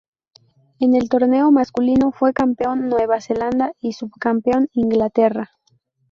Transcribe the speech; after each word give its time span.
En 0.79 0.95
el 0.95 1.09
torneo 1.09 1.51
masculino 1.51 2.11
fue 2.11 2.33
campeón 2.33 2.89
Nueva 2.89 3.21
Zelanda 3.21 3.73
y 3.79 3.93
subcampeón 3.93 4.67
Inglaterra. 4.73 5.51